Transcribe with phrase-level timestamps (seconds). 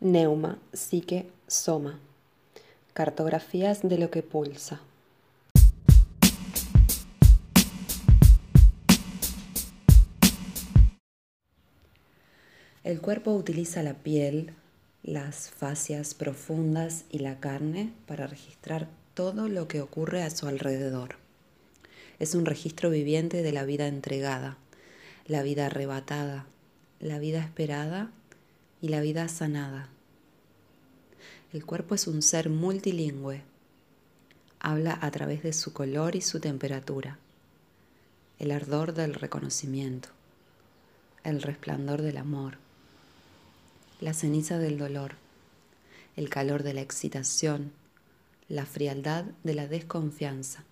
[0.00, 1.98] Neuma, psique, soma.
[2.94, 4.80] Cartografías de lo que pulsa.
[12.84, 14.54] El cuerpo utiliza la piel,
[15.02, 21.16] las fascias profundas y la carne para registrar todo lo que ocurre a su alrededor.
[22.20, 24.58] Es un registro viviente de la vida entregada,
[25.26, 26.46] la vida arrebatada,
[27.00, 28.12] la vida esperada
[28.80, 29.90] y la vida sanada.
[31.50, 33.42] El cuerpo es un ser multilingüe.
[34.60, 37.18] Habla a través de su color y su temperatura,
[38.38, 40.10] el ardor del reconocimiento,
[41.24, 42.58] el resplandor del amor,
[44.02, 45.14] la ceniza del dolor,
[46.16, 47.72] el calor de la excitación,
[48.50, 50.64] la frialdad de la desconfianza.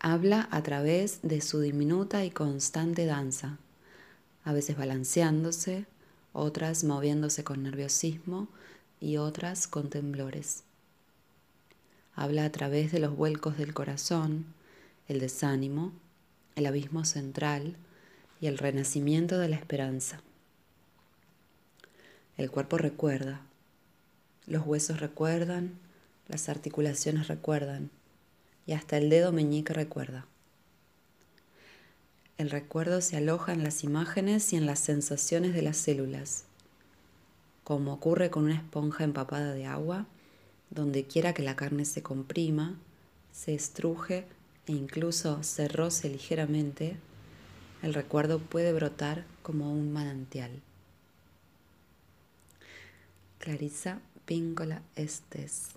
[0.00, 3.58] Habla a través de su diminuta y constante danza,
[4.44, 5.86] a veces balanceándose,
[6.32, 8.48] otras moviéndose con nerviosismo
[9.00, 10.62] y otras con temblores.
[12.14, 14.46] Habla a través de los vuelcos del corazón,
[15.08, 15.92] el desánimo,
[16.54, 17.76] el abismo central
[18.40, 20.20] y el renacimiento de la esperanza.
[22.38, 23.40] El cuerpo recuerda,
[24.46, 25.78] los huesos recuerdan,
[26.28, 27.90] las articulaciones recuerdan
[28.66, 30.26] y hasta el dedo meñique recuerda.
[32.38, 36.45] El recuerdo se aloja en las imágenes y en las sensaciones de las células,
[37.66, 40.06] como ocurre con una esponja empapada de agua,
[40.70, 42.78] donde quiera que la carne se comprima,
[43.32, 44.24] se estruje
[44.68, 46.96] e incluso se roce ligeramente,
[47.82, 50.62] el recuerdo puede brotar como un manantial.
[53.40, 55.70] Clarisa Píncola Estes